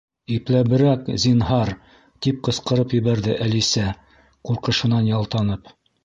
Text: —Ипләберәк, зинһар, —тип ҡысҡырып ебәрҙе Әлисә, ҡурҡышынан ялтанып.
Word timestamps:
—Ипләберәк, 0.35 1.09
зинһар, 1.25 1.71
—тип 2.25 2.39
ҡысҡырып 2.47 2.95
ебәрҙе 2.97 3.35
Әлисә, 3.47 3.83
ҡурҡышынан 4.49 5.11
ялтанып. 5.11 5.71